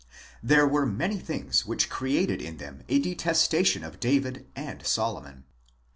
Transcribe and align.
There 0.41 0.67
were 0.67 0.87
many 0.87 1.19
things 1.19 1.67
which 1.67 1.87
created 1.87 2.41
in 2.41 2.57
them 2.57 2.81
a 2.89 2.97
detestation 2.97 3.83
of 3.83 3.99
David 3.99 4.47
(and 4.55 4.83
Solomon). 4.83 5.43